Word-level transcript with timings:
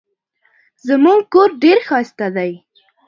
زموږ 0.87 1.19
کور 1.33 1.49
ډېر 1.63 1.77
ښایسته 1.87 2.27
دی. 2.35 2.51